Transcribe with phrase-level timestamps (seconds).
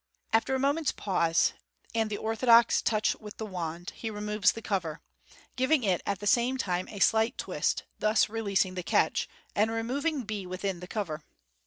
[0.33, 1.53] After a moment's pause,
[1.93, 4.99] and the orthodox touch with the wand, he removes the cover,
[5.55, 9.69] giving it at the same time a slight twist, thus relen ing the catch, and
[9.69, 11.23] removing B within the cover.